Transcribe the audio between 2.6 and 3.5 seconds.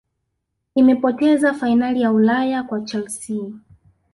kwa chelsea